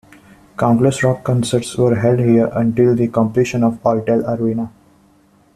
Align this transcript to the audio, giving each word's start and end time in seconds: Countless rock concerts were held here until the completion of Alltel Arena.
Countless 0.57 1.03
rock 1.03 1.23
concerts 1.23 1.77
were 1.77 1.93
held 1.93 2.17
here 2.17 2.49
until 2.53 2.95
the 2.95 3.07
completion 3.07 3.63
of 3.63 3.79
Alltel 3.83 4.27
Arena. 4.27 4.71